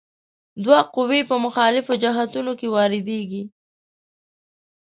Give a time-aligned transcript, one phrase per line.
[0.63, 3.43] دوه قوې په مخالفو جهتونو کې واردیږي.